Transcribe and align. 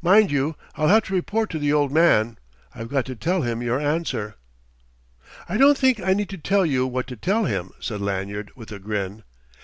"Mind 0.00 0.30
you, 0.30 0.54
I'll 0.76 0.86
have 0.86 1.02
to 1.06 1.14
report 1.14 1.50
to 1.50 1.58
the 1.58 1.72
Old 1.72 1.90
Man. 1.90 2.38
I've 2.76 2.86
got 2.88 3.04
to 3.06 3.16
tell 3.16 3.42
him 3.42 3.60
your 3.60 3.80
answer." 3.80 4.36
"I 5.48 5.56
don't 5.56 5.76
think 5.76 5.98
I 5.98 6.14
need 6.14 6.42
tell 6.44 6.64
you 6.64 6.86
what 6.86 7.08
to 7.08 7.16
tell 7.16 7.46
him," 7.46 7.72
said 7.80 8.00
Lanyard 8.00 8.52
with 8.54 8.70
a 8.70 8.78
grin. 8.78 9.24